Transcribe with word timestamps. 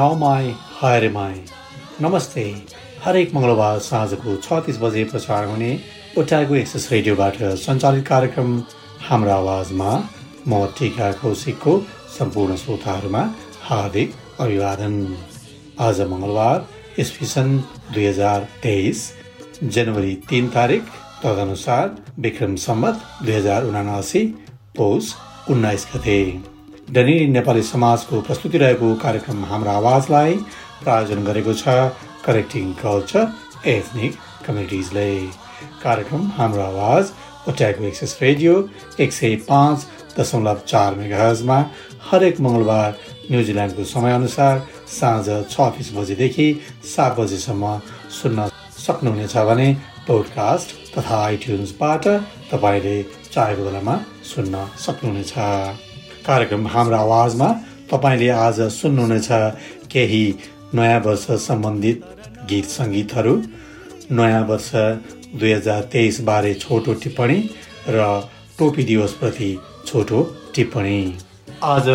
नौमाई 0.00 0.46
हायरेमाई 0.80 1.40
नमस्ते। 2.02 2.42
हरेक 3.04 3.34
मङ्गलबार 3.34 3.78
साँझको 3.86 4.34
छ 4.44 4.58
तिस 4.66 4.76
बजे 4.82 5.02
प्रसार 5.08 5.48
हुने 5.48 5.72
ओटागो 6.18 6.54
एक्सेस 6.60 6.86
रेडियोबाट 6.92 7.36
सञ्चालित 7.64 8.06
कार्यक्रम 8.06 8.54
हाम्रो 9.08 9.32
आवाजमा 9.32 9.90
म 10.48 10.60
टिका 10.78 11.10
कौशिकको 11.22 11.74
सम्पूर्ण 12.16 12.56
श्रोताहरूमा 12.62 13.24
हार्दिक 13.66 14.14
अभिवादन। 14.44 14.94
आज 15.88 16.00
मङ्गलबार 16.12 16.64
इस्पिसन 17.04 17.52
दुई 17.92 18.06
हजार 18.06 18.46
तेइस 18.62 19.02
जनवरी 19.76 20.14
तिन 20.30 20.48
तारिक 20.56 20.94
तदनुसार 21.24 21.92
विक्रम 22.28 22.54
सम्मत 22.64 23.04
दुई 23.26 23.34
हजार 23.34 23.68
उनासी 23.72 24.24
पौष 24.80 25.12
उन्नाइस 25.50 25.86
गते। 25.94 26.18
डनी 26.92 27.26
नेपाली 27.28 27.62
समाजको 27.62 28.20
प्रस्तुति 28.20 28.58
रहेको 28.58 28.94
कार्यक्रम 29.02 29.44
हाम्रो 29.44 29.70
आवाजलाई 29.70 30.34
प्रायोजन 30.82 31.24
गरेको 31.24 31.52
छ 31.54 31.74
करेक्टिङ 32.24 32.72
कल्चर 32.78 33.26
एथनिक 33.72 34.14
कम्युनिटिजले 34.46 35.04
कार्यक्रम 35.82 36.24
हाम्रो 36.36 36.62
आवाज 36.62 37.12
ओट्याको 37.48 37.84
एक्सेस 37.84 38.16
रेडियो 38.22 38.54
एक 39.00 39.12
सय 39.12 39.36
पाँच 39.48 39.86
दशमलव 40.18 40.62
चार 40.66 40.94
मेगाजमा 40.94 41.58
हरेक 42.10 42.40
मङ्गलबार 42.46 42.96
न्युजिल्यान्डको 43.30 43.84
समयअनुसार 43.92 44.58
साँझ 44.94 45.26
छ 45.52 45.68
तिस 45.76 45.92
बजेदेखि 45.96 46.48
सात 46.94 47.18
बजेसम्म 47.20 47.76
सुन्न 48.16 48.48
सक्नुहुनेछ 48.78 49.36
भने 49.50 49.68
पोडकास्ट 50.08 50.74
तथा 50.96 51.22
आइट्युन्सबाट 51.28 52.10
तपाईँले 52.50 52.96
चाहेको 53.30 53.64
बेलामा 53.64 53.96
सुन्न 54.32 54.66
सक्नुहुनेछ। 54.86 55.32
कार्यक्रम 56.26 56.66
हाम्रो 56.68 56.96
आवाजमा 56.96 57.48
तपाईँले 57.90 58.28
आज 58.28 58.60
सुन्नुहुनेछ 58.70 59.28
केही 59.92 60.24
नयाँ 60.74 61.00
वर्ष 61.00 61.24
सम्बन्धित 61.46 62.02
गीत 62.48 62.64
सङ्गीतहरू। 62.68 63.34
नयाँ 64.12 64.44
वर्ष 64.46 64.70
दुई 65.40 65.52
हजार 65.52 65.82
तेइस 65.92 66.20
बारे 66.28 66.52
छोटो 66.54 66.94
टिप्पणी 67.02 67.38
र 67.88 67.98
टोपी 68.58 68.84
दिवसप्रति 68.84 69.50
छोटो 69.86 70.22
टिप्पणी। 70.54 71.00
आज 71.64 71.88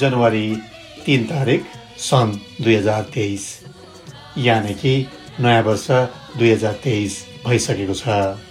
जनवरी 0.00 0.46
तिन 1.06 1.24
तारिक 1.24 1.64
सन् 2.00 2.36
दुई 2.62 2.74
हजार 2.74 3.02
तेइस। 3.14 3.44
यानि 4.38 4.74
कि 4.74 4.94
नयाँ 5.40 5.62
वर्ष 5.62 5.86
दुई 6.38 6.50
हजार 6.52 6.80
तेइस 6.84 7.24
भइसकेको 7.46 7.94
छ। 7.94 8.04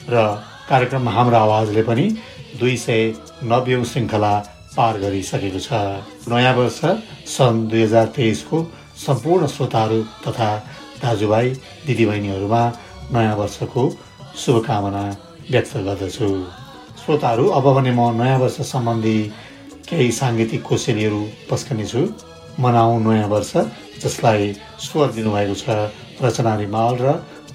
र 0.10 0.26
कार्यक्रम 0.70 1.10
हाम्रो 1.10 1.38
आवाजले 1.38 1.84
पनि 1.84 2.10
दुई 2.60 2.76
सय 2.78 3.14
नब्बे 3.44 3.84
श्रृङ्खला 3.86 4.34
पार 4.76 4.98
गरिसकेको 5.00 5.60
छ। 5.60 5.70
नयाँ 6.28 6.54
वर्ष 6.56 6.80
सन् 7.28 7.68
दुई 7.70 7.82
हजार 7.82 8.08
तेइसको 8.16 8.58
सम्पूर्ण 9.06 9.48
श्रोताहरू 9.48 10.00
तथा 10.28 10.50
दाजुभाइ 11.02 11.50
दिदीबहिनीहरूमा 11.88 12.64
नयाँ 13.14 13.36
वर्षको 13.36 13.84
शुभकामना 14.42 15.04
व्यक्त 15.52 15.74
गर्दछु। 15.88 16.30
श्रोताहरू 17.02 17.46
अब 17.58 17.66
भने 17.76 17.92
म 17.92 18.12
नयाँ 18.22 18.40
वर्ष 18.40 18.58
सम्बन्धी 18.72 19.18
केही 19.90 20.12
साङ्गीतिक 20.12 20.62
कोसेलीहरू 20.64 21.22
पस्कनेछु। 21.50 22.02
मनाऊ 22.60 23.00
नयाँ 23.00 23.28
वर्ष 23.30 23.52
जसलाई 24.04 24.54
स्वर 24.80 25.08
दिनुभएको 25.16 25.56
छ। 25.56 25.66
रचना 26.24 26.56
रिमाल 26.56 26.94
र 27.04 27.06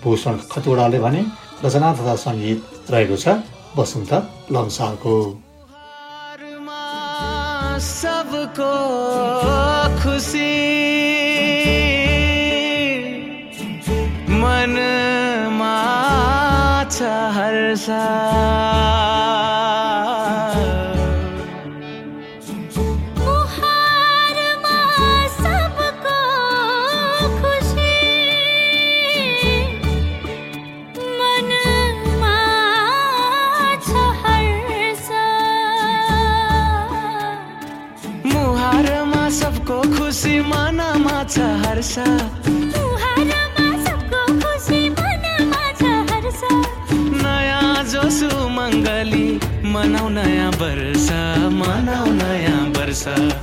भूषण 0.05 0.37
खतुडाले 0.53 0.99
भने 1.01 1.23
रचना 1.65 1.93
तथा 1.97 2.15
सङ्गीत 2.25 2.91
रहेको 2.93 3.17
छ 3.17 3.29
वसन्त 3.77 4.13
लम्सालको। 4.53 5.15
सबको 7.81 8.73
खुसी 10.03 10.51
मन 14.43 14.77
छ 16.91 17.09
हर्षा 17.37 18.05
छ 19.17 19.20
नयाँ 53.07 53.40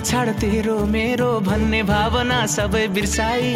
छाड 0.00 0.28
तेरो 0.40 0.74
मेरो 0.86 1.28
भन्ने 1.46 1.82
भावना 1.88 2.38
सबै 2.52 2.86
बिर्साई। 2.94 3.48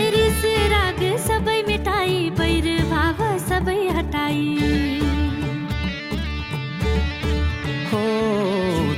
राग 0.73 1.00
सबै 1.26 1.56
मिटाई 1.69 2.17
बैर 2.38 2.67
भाव 2.91 3.20
सबै 3.43 3.76
हटाई। 3.96 4.43
हो 7.93 8.02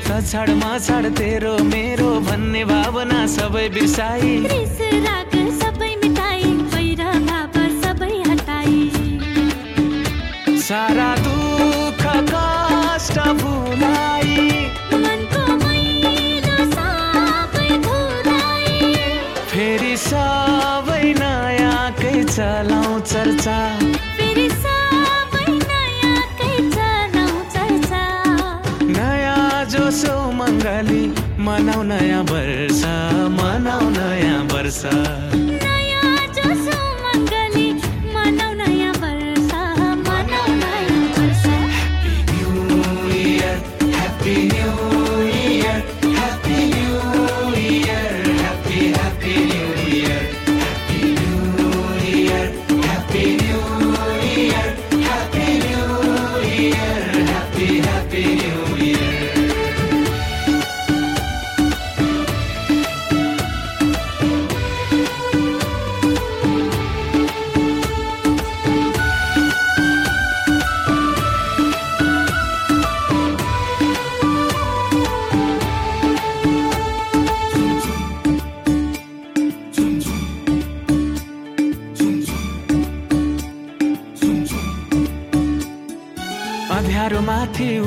त 0.06 0.20
छाडमा 0.30 0.72
छाड 0.86 1.04
तेरो 1.18 1.54
मेरो 1.70 2.10
भन्ने 2.28 2.64
भावना 2.72 3.20
सबै 3.36 3.66
बिर्साई। 3.76 4.34
राग 5.06 5.34
सबै 5.62 5.92
मिटाई 6.02 6.52
बैर 6.74 7.02
भाव 7.28 7.54
सबै 7.84 8.12
हटाई। 8.30 8.80
सारा 10.68 11.10
मङ्गली 30.66 31.02
मनाउ 31.46 31.82
नयाँ 31.90 32.22
वर्ष 32.30 32.82
मनाउ 33.38 33.88
नयाँ 33.96 34.42
वर्ष। 34.50 34.82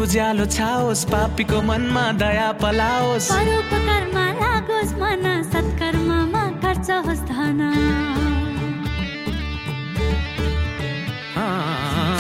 उज्यालो 0.10 0.46
छाओस् 0.50 1.06
पापीको 1.06 1.62
मनमा 1.70 2.06
दया 2.18 2.50
पलाओस्। 2.58 3.30
परोपकारमा 3.30 4.26
लागोस् 4.42 4.94
मन 4.98 5.26
सत्कर्ममा 5.54 6.44
खर्च 6.66 6.90
होस् 7.06 7.22
धन। 7.30 7.62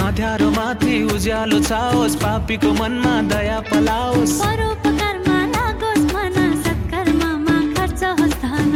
अँध्यारो 0.05 0.49
माथि 0.53 0.95
उज्यालो 1.17 1.59
छाओस् 1.65 2.21
पापीको 2.21 2.69
मनमा 2.77 3.15
दया 3.33 3.57
पलाओस्। 3.73 4.37
परोपकारमा 4.37 5.37
लागोस् 5.57 6.05
मन 6.13 6.37
सत्कर्ममा 6.65 7.57
खर्च 7.73 8.01
होस् 8.21 8.37
धन। 8.45 8.73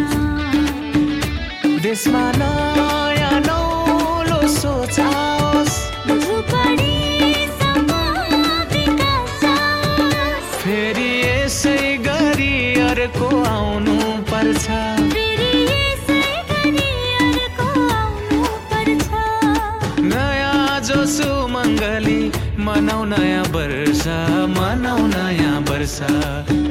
देशमा 1.85 2.25
मङ्गली 22.03 22.63
मनाउ 22.65 23.03
नयाँ 23.11 23.43
वर्ष 23.53 24.03
मनाउ 24.57 25.05
नयाँ 25.07 25.59
वर्ष। 25.69 26.62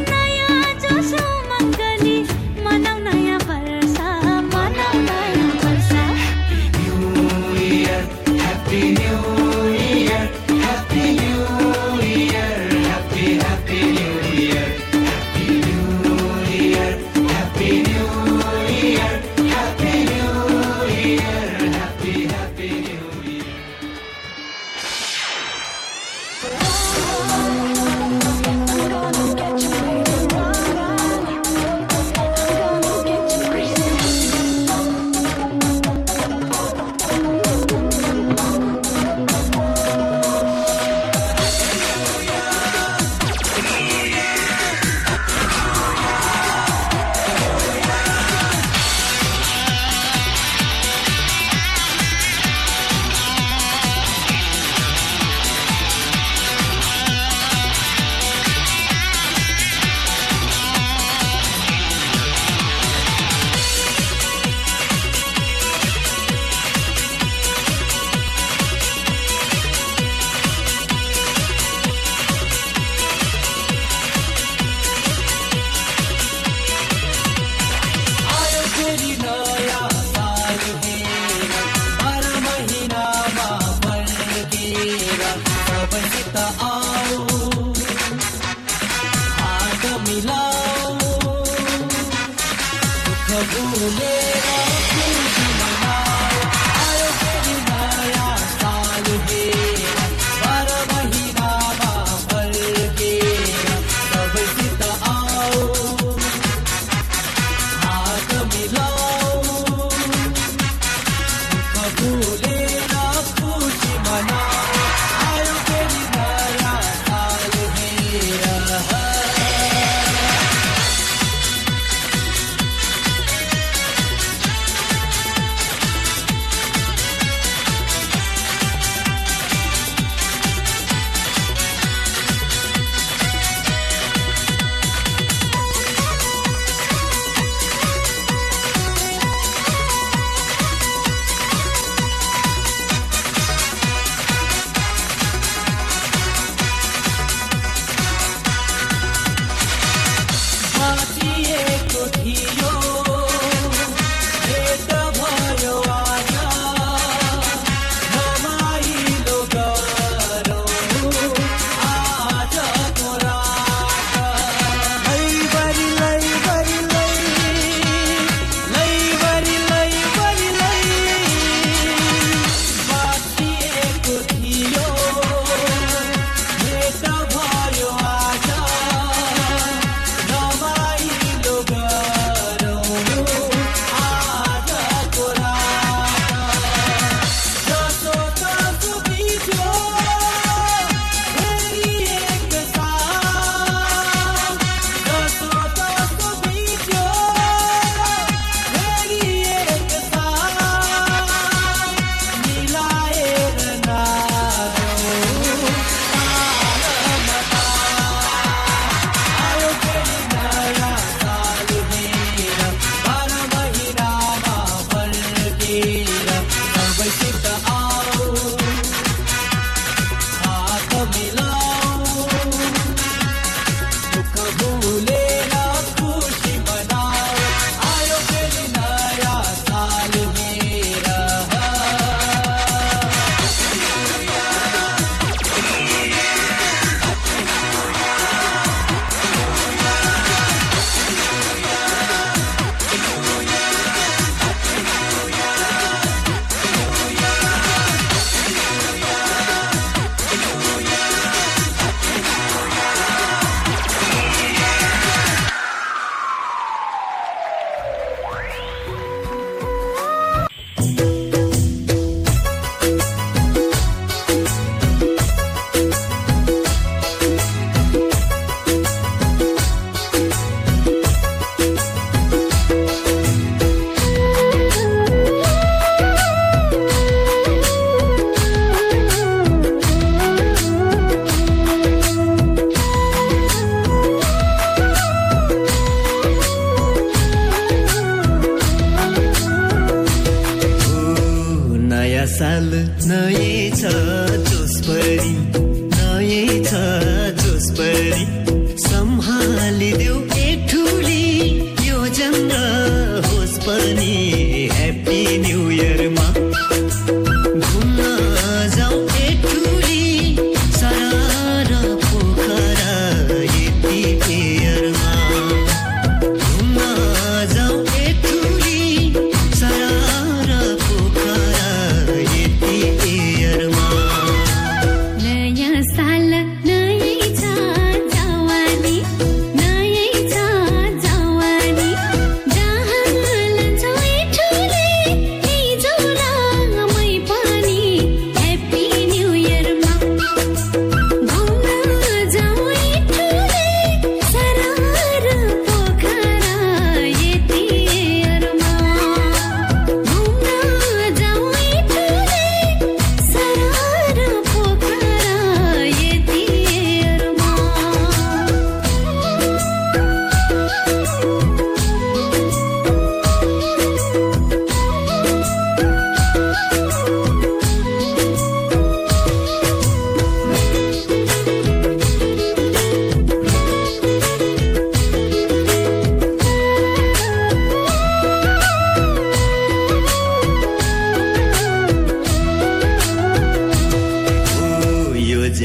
Rosita 86.02 86.61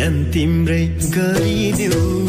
तिम्रै 0.08 0.84
गरिदेऊ 1.16 2.27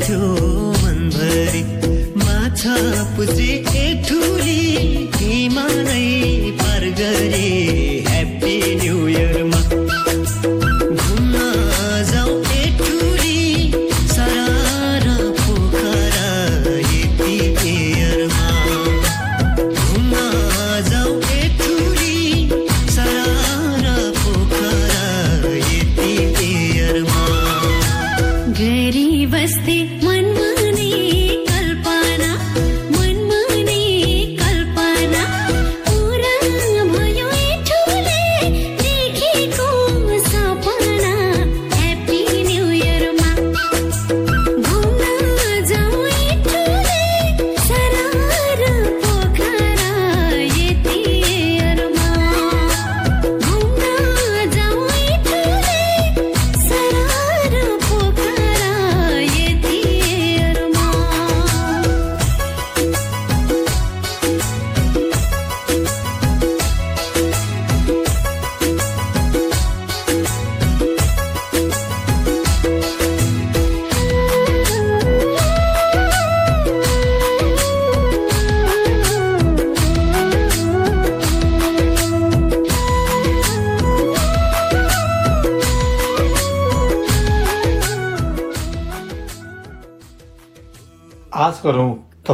to 0.00 0.23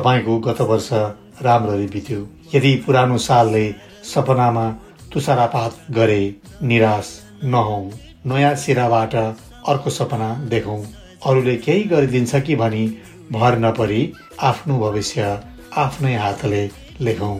तपाईँको 0.01 0.39
गत 0.41 0.61
वर्ष 0.61 0.89
राम्ररी 1.43 1.87
बित्यो। 1.87 2.27
यदि 2.55 2.75
पुरानो 2.87 3.19
सालले 3.19 3.65
सपनामा 4.05 4.71
तुसारापात 5.13 5.77
गरे 5.91 6.23
निराश 6.63 7.09
नहौ। 7.45 7.81
नयाँ 8.27 8.55
सिराबाट 8.55 9.15
अर्को 9.15 9.91
सपना 9.91 10.33
देखौँ 10.49 10.83
अरूले 11.27 11.57
केही 11.57 11.83
गरिदिन्छ 11.85 12.37
कि 12.37 12.57
भनी 12.57 12.87
भर 13.33 13.59
नपरी 13.59 14.13
आफ्नो 14.41 14.79
भविष्य 14.79 15.39
आफ्नै 15.77 16.15
हातले 16.17 16.65
लेखौँ। 17.01 17.39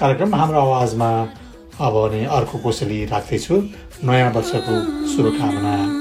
कार्यक्रम 0.00 0.34
हाम्रो 0.34 0.60
आवाजमा 0.60 1.10
अब 1.80 1.94
भने 1.94 2.24
अर्को 2.26 2.58
कोसेली 2.58 3.04
राख्दैछु। 3.06 3.62
नयाँ 4.04 4.32
वर्षको 4.32 4.76
शुभकामना। 5.06 5.99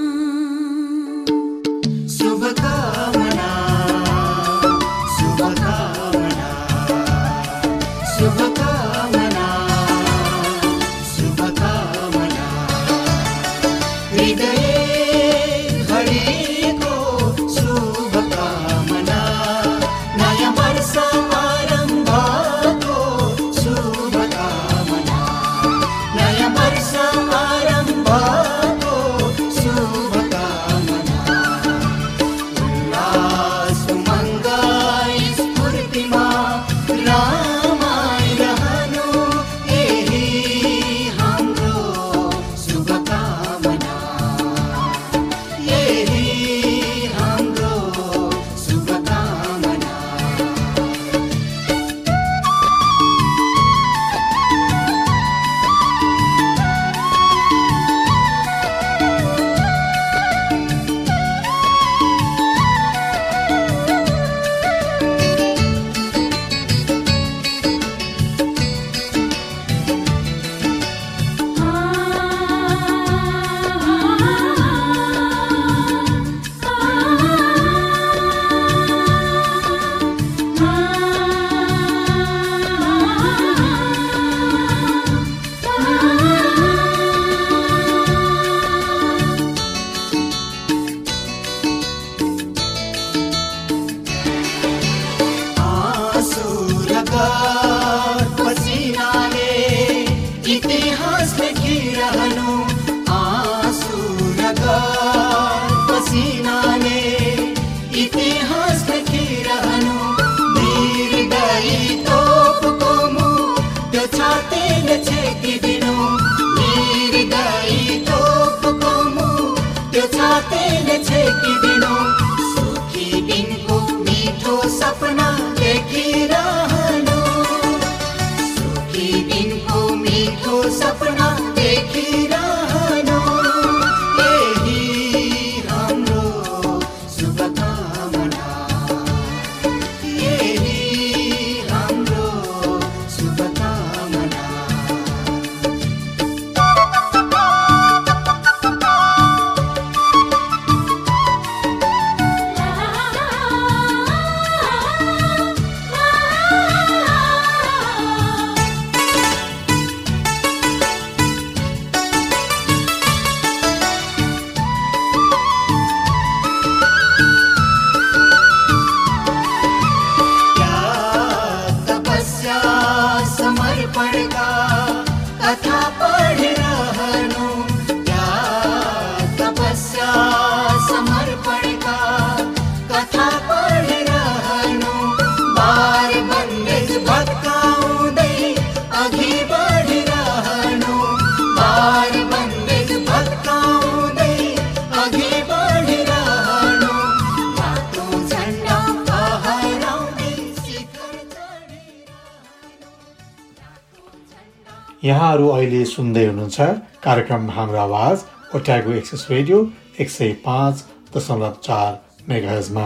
यहाँहरू 205.10 205.48
अहिले 205.50 205.84
सुन्दै 205.89 206.24
हुनुहुन्छ 206.26 206.65
कार्यक्रम 207.04 207.50
हाम्रो 207.52 207.78
आवाज 207.84 208.24
ओट्यागो 208.56 208.91
एक्सेस 208.98 209.22
रेडियो 209.30 209.58
एक 210.04 210.10
सय 210.15 210.32
पाँच 210.45 210.84
दशमलव 211.15 211.56
चार 211.67 211.95
मेगाजमा 212.30 212.84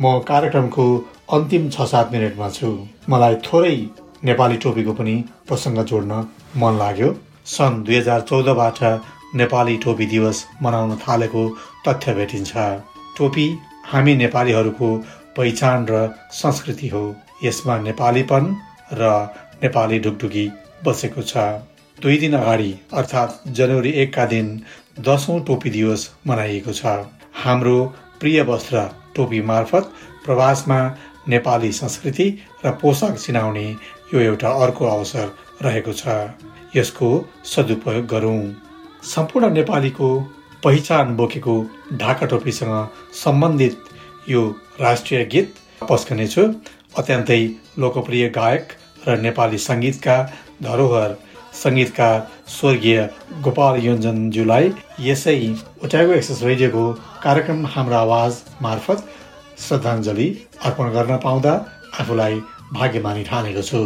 म 0.00 0.12
कार्यक्रमको 0.28 0.86
अन्तिम 1.36 1.64
छ 1.70 1.88
सात 1.92 2.12
मिनटमा 2.14 2.48
छु। 2.58 2.70
मलाई 3.14 3.40
थोरै 3.48 3.74
नेपाली 4.30 4.56
टोपीको 4.64 4.92
पनि 5.00 5.16
प्रसङ्ग 5.48 5.84
जोड्न 5.90 6.20
मन 6.62 6.78
लाग्यो। 6.82 7.10
सन् 7.56 7.82
दुई 7.84 7.96
हजार 7.96 8.20
चौधबाट 8.30 8.80
नेपाली 9.42 9.76
टोपी 9.84 10.06
दिवस 10.14 10.46
मनाउन 10.62 10.96
थालेको 11.04 11.44
तथ्य 11.86 12.18
भेटिन्छ। 12.18 12.52
टोपी 13.18 13.46
हामी 13.92 14.14
नेपालीहरूको 14.24 14.94
पहिचान 15.36 15.86
र 15.90 16.08
संस्कृति 16.42 16.88
हो। 16.96 17.04
यसमा 17.44 17.78
नेपालीपन 17.90 18.56
र 19.00 19.14
नेपाली 19.62 19.98
ढुकढुकी 20.04 20.50
बसेको 20.84 21.22
छ। 21.22 21.36
दुई 21.98 22.16
दिन 22.18 22.34
अगाडि 22.34 22.72
अर्थात् 22.92 23.48
जनवरी 23.56 23.90
एकका 24.02 24.24
दिन 24.26 24.48
दसौँ 25.00 25.38
टोपी 25.46 25.70
दिवस 25.70 26.10
मनाइएको 26.26 26.72
छ। 26.72 26.84
हाम्रो 27.44 27.78
प्रिय 28.20 28.42
वस्त्र 28.48 28.88
टोपी 29.16 29.40
मार्फत 29.42 29.92
प्रवासमा 30.24 30.80
नेपाली 31.28 31.72
संस्कृति 31.72 32.26
र 32.64 32.70
पोसाक 32.82 33.16
चिनाउने 33.16 33.68
यो 34.14 34.20
एउटा 34.20 34.50
अर्को 34.64 34.84
अवसर 34.86 35.30
रहेको 35.62 35.92
छ। 35.92 36.04
यसको 36.76 37.08
सदुपयोग 37.44 38.06
गरौँ। 38.06 38.42
सम्पूर्ण 39.04 39.50
नेपालीको 39.52 40.08
पहिचान 40.64 41.16
बोकेको 41.16 41.54
ढाका 42.00 42.26
टोपीसँग 42.26 42.88
सम्बन्धित 43.14 43.78
यो 44.28 44.42
राष्ट्रिय 44.80 45.24
गीत 45.32 45.54
पस्कनेछु। 45.90 46.42
अत्यन्तै 46.98 47.42
लोकप्रिय 47.78 48.28
गायक 48.28 48.72
र 49.06 49.16
नेपाली 49.20 49.58
सङ्गीतका 49.58 50.16
धरोहर 50.62 51.16
सङ्गीतकार 51.54 52.16
स्वर्गीय 52.50 52.98
गोपाल 53.44 53.74
योन्जनज्यूलाई 53.84 54.70
यसै 55.02 55.36
ओट्यागो 55.84 56.12
एक्सेस 56.12 56.42
रेडियोको 56.44 56.84
कार्यक्रम 57.22 57.66
हाम्रो 57.68 57.96
आवाज 57.96 58.40
मार्फत 58.62 59.04
श्रद्धाञ्जली 59.58 60.28
अर्पण 60.62 60.92
गर्न 60.92 61.16
पाउँदा 61.24 61.52
आफूलाई 62.00 62.40
भाग्यमानी 62.72 63.22
ठानेको 63.24 63.62
छु 63.64 63.80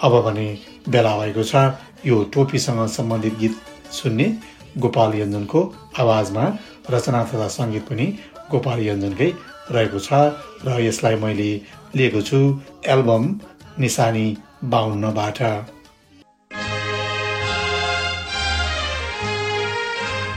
अब 0.00 0.20
भने 0.22 0.46
बेला 0.88 1.12
भएको 1.18 1.44
छ 1.44 1.64
यो 2.04 2.22
टोपीसँग 2.32 2.86
सम्बन्धित 2.90 3.38
गीत 3.38 3.54
सुन्ने 3.92 4.26
गोपाल 4.78 5.14
योन्जनको 5.16 5.60
आवाजमा 5.98 6.44
रचना 6.90 7.22
तथा 7.26 7.48
सङ्गीत 7.50 7.88
पनि 7.88 8.06
गोपाल 8.50 8.80
योन्जनकै 8.82 9.30
रहेको 9.70 10.00
छ 10.00 10.20
र 10.64 10.76
यसलाई 10.80 11.16
मैले 11.22 11.48
लिएको 11.94 12.20
छु 12.22 12.42
एल्बम 12.88 13.24
निशानी 13.80 14.26
बाहुन्नबाट 14.64 15.40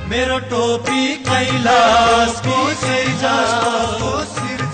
मेरो 0.10 0.38
टोपी 0.52 1.02
कैलाशको 1.26 2.56
सिर्जस्तो 2.82 4.14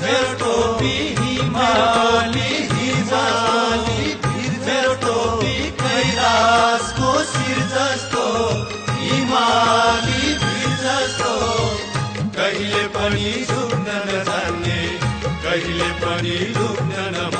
मेरो 0.03 0.33
टोपी 0.41 0.93
हिमाली 1.17 2.51
हिमाली। 2.71 4.13
मेरो 4.67 4.93
टोपी 5.03 5.55
कैलाशको 5.81 7.11
सिर्जस्तो 7.33 8.23
हिमाली 9.01 10.33
जस्तो। 10.85 11.33
कहिले 12.37 12.83
पनि 12.95 13.33
झुक्न 13.49 13.99
नजान्ने 14.07 14.81
कहिले 15.43 15.91
पनि 16.03 16.37
झुक्न 16.53 17.11
न 17.15 17.34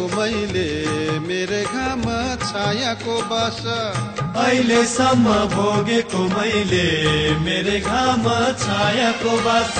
भोगेको 0.00 0.16
मैले 0.16 1.20
मेरो 1.20 1.60
घाम 1.72 2.02
छायाको 2.40 3.14
बास। 3.28 3.60
अहिलेसम्म 4.40 5.26
भोगेको 5.52 6.22
मैले 6.32 6.86
मेरो 7.44 7.76
घाम 7.84 8.24
छायाको 8.62 9.32
बास। 9.44 9.76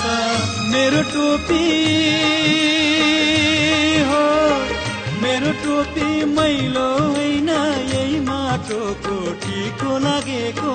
मेरो 0.73 1.03
टोपी 1.13 1.65
हो 4.11 4.25
मेरो 5.23 5.53
टोपी 5.65 6.09
मैलो 6.37 6.89
होइन 7.09 7.49
यही 7.49 8.21
माटोको 8.29 9.17
टिको 9.41 9.99
लागेको। 10.05 10.75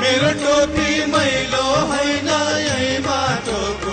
मेरो 0.00 0.30
टोपी 0.42 0.90
मैलो 1.12 1.66
होइन 1.90 2.30
यही 2.62 2.98
माटोको 3.02 3.85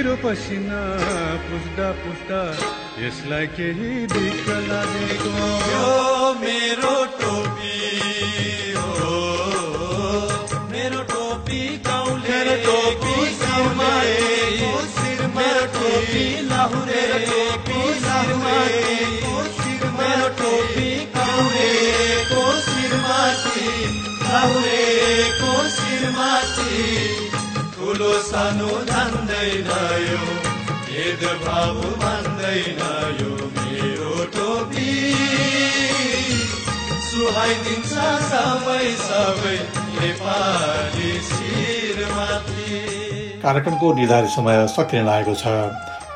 मेरो 0.00 0.14
पसिना 0.16 0.80
पुस्दा 1.44 1.88
पुस्दा 2.00 2.38
यसलाई 3.00 3.46
केही 3.52 3.90
दिक्क 4.12 4.46
लागेको 4.68 5.32
मेरो 6.40 6.94
टोपी 7.20 7.74
हो 8.76 9.18
मेरो 10.72 11.02
टोपी 11.12 11.60
गाउँले 11.88 12.28
मेरो 12.30 12.56
टोपी 12.64 13.28
शिरमा 13.36 13.92
मेरो 15.36 15.66
टोपी 15.76 16.24
लाहुरे 16.48 17.04
टोपी 17.28 17.84
मेरो 20.00 20.28
टोपी 20.40 20.90
ठुलो 27.90 28.10
सानो 28.22 28.66
जान्दैन 28.88 29.70
यो 30.00 30.18
भेदभाव 30.88 31.78
मान्दैन 32.02 32.82
यो 33.20 33.30
मेरो 33.54 34.26
टोपी। 34.34 34.92
सुहाइदिन्छ 37.06 38.04
सबै 38.28 38.84
सबै 39.00 39.56
नेपाली 39.96 41.10
शिरमाथि। 41.30 42.78
कार्यक्रमको 43.42 43.92
निर्धारित 43.98 44.30
समय 44.36 44.66
सकिन 44.76 45.04
लागेको 45.10 45.34
छ। 45.42 45.56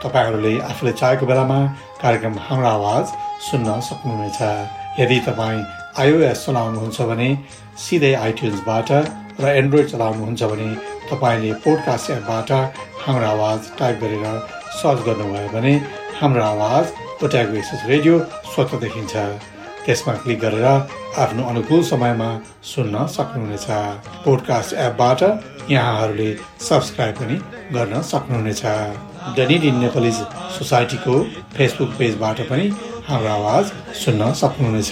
तपाईँहरूले 0.06 0.54
आफूले 0.70 0.92
चाहेको 1.02 1.26
बेलामा 1.26 1.58
कार्यक्रम 2.02 2.38
हाम्रो 2.46 2.70
आवाज 2.76 3.04
सुन्न 3.50 3.80
सक्नुहुनेछ। 3.90 4.40
यदि 5.02 5.20
तपाईँ 5.26 5.66
आइओएस 5.98 6.46
चलाउनुहुन्छ 6.46 7.10
भने 7.10 7.30
सिधै 7.82 8.14
आइट्युन्सबाट 8.24 8.88
र 9.42 9.56
एन्ड्रोइड 9.60 9.86
चलाउनुहुन्छ 9.90 10.42
भने 10.54 10.93
तपाईँले 11.10 11.52
पोडकास्ट 11.64 12.10
एपबाट 12.10 12.50
हाम्रो 13.04 13.26
आवाज 13.26 13.60
टाइप 13.78 13.98
गरेर 14.02 14.26
सर्च 14.80 15.00
गर्नुभयो 15.06 15.48
भने 15.54 15.74
हाम्रो 16.20 16.42
आवाज 16.44 16.84
ओट्यागो 17.24 17.54
एसएस 17.62 17.82
रेडियो 17.88 18.18
स्वतः 18.54 18.78
देखिन्छ। 18.84 19.14
त्यसमा 19.84 20.12
क्लिक 20.22 20.38
गरेर 20.40 20.64
आफ्नो 20.64 21.42
अनुकूल 21.48 21.82
समयमा 21.84 22.28
सुन्न 22.64 23.06
सक्नुहुनेछ। 23.16 23.66
पोडकास्ट 24.24 24.72
एपबाट 24.86 25.22
यहाँहरूले 25.70 26.30
सब्सक्राइब 26.68 27.14
पनि 27.20 27.36
गर्न 27.74 28.00
सक्नुहुनेछ। 28.12 28.62
डनिड 29.36 29.64
इन 29.64 29.76
नेपालिज 29.80 30.18
सोसाइटीको 30.56 31.14
फेसबुक 31.56 31.90
पेजबाट 31.98 32.40
पनि 32.48 32.66
हाम्रो 33.08 33.30
आवाज 33.30 33.72
सुन्न 34.04 34.32
सक्नुहुनेछ। 34.42 34.90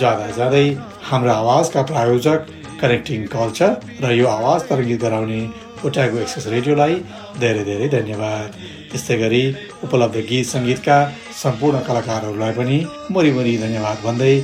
जाँदा 0.00 0.30
जाँदै 0.38 0.66
हाम्रो 1.10 1.32
आवाजका 1.32 1.82
प्रायोजक 1.90 2.46
कनेक्टिङ 2.80 3.20
कल्चर 3.34 3.70
र 4.02 4.12
यो 4.20 4.26
आवाज 4.38 4.60
तरङ्गित 4.68 5.00
गराउने 5.04 5.40
ओट्यागो 5.86 6.16
एक्सेस 6.24 6.46
रेडियोलाई 6.54 6.94
धेरै 7.42 7.62
धेरै 7.68 7.88
धन्यवाद। 7.96 8.48
त्यस्तै 8.90 9.16
गरी 9.22 9.44
उपलब्ध 9.86 10.16
गीत 10.30 10.46
सङ्गीतका 10.54 10.96
सम्पूर्ण 11.42 11.78
कलाकारहरूलाई 11.88 12.52
पनि 12.58 12.78
मरिमरि 13.14 13.54
धन्यवाद 13.64 13.98
भन्दै 14.06 14.34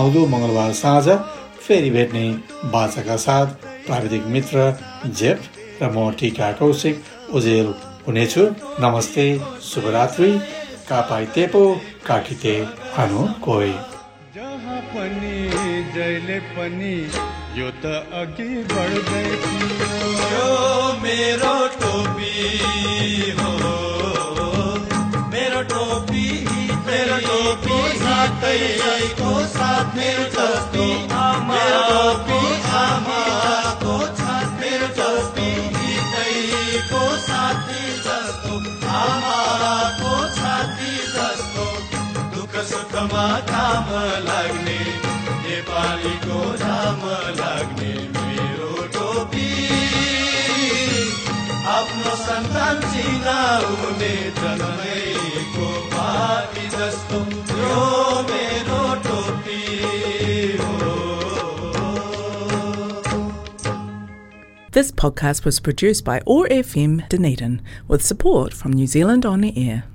आउँदो 0.00 0.20
मङ्गलबार 0.32 0.72
साँझ 0.82 1.06
फेरि 1.64 1.90
भेट्ने 1.96 2.24
बाचाका 2.74 3.16
साथ 3.24 3.46
प्राविधिक 3.86 4.22
मित्र 4.34 4.56
जेफ 5.20 5.38
र 5.82 5.88
म 5.94 6.10
टिका 6.18 6.48
कौशिक 6.60 6.96
उजेल 7.36 7.68
हुनेछु। 8.06 8.42
नमस्ते 8.84 9.26
शुभरात्रि 9.70 10.30
कापाई 10.88 11.26
तेपो 11.34 11.62
काकिते 12.06 12.54
आनु 13.02 13.20
कोई। 13.46 13.72
जहाँ 14.36 14.80
पनि 14.92 15.36
जहिले 15.94 16.38
पनि 16.56 16.94
यो 17.56 17.66
त 17.80 17.84
अघि 18.18 18.44
बढ्दै 18.68 19.24
थियो 19.40 19.88
यो 20.34 20.46
मेरो 21.00 21.56
टोपी 21.80 22.30
हो। 23.40 23.50
मेरो 25.32 25.60
टोपी 25.72 26.24
मेरो 26.86 27.18
टोपी 27.26 27.76
साथैको 27.98 29.34
साथ 29.56 29.92
मेरो 29.98 30.24
टोपी 30.36 30.88
मेरो 31.50 31.82
टोपी 31.90 32.40
आमाको 32.80 33.98
साथ 34.22 34.58
मेरो 34.62 34.88
टोपी 35.00 35.50
हितैको 35.76 37.04
साथी 37.28 37.82
जस्तो 38.08 38.58
आमाको 39.02 40.16
साथी 40.40 40.92
जस्तो। 41.14 41.70
दुःख 42.36 42.60
सुखमा 42.72 43.26
काम 43.52 43.96
लाग्ने 44.28 44.80
नेपालीको 45.71 46.39
नाम 46.61 47.03
लाग्ने 47.39 47.91
मेरो 48.15 48.71
टोपी 48.95 49.49
आफ्नो 51.75 52.15
सन्तान 52.23 52.81
चिनाउने 52.93 54.11
जन्मैको 54.39 55.69
पापी 55.93 56.65
जस्तो 56.75 57.19
यो 57.61 57.85
मेरो 58.31 58.81
टोपी 59.07 59.61
हो 60.63 60.95
This 64.77 64.91
podcast 64.91 65.43
was 65.43 65.59
produced 65.59 66.03
by 66.05 66.21
OAR 66.27 66.47
FM 66.55 66.97
Dunedin 67.09 67.61
with 67.87 68.03
support 68.13 68.53
from 68.53 68.73
New 68.73 68.85
Zealand 68.95 69.25
On 69.25 69.41
the 69.41 69.53
Air. 69.67 69.85